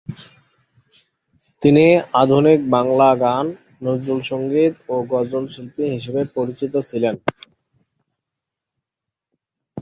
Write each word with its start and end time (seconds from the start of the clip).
তিনি 1.61 1.85
আধুনিক 2.13 2.59
বাংলা 2.69 3.09
গান, 3.21 3.45
নজরুল 3.83 4.19
সংগীত 4.31 4.73
ও 4.89 4.95
গজল 5.11 5.45
শিল্পী 5.47 5.83
হিসেবে 5.95 6.21
পরিচিত 6.35 6.73
ছিলেন। 6.89 7.15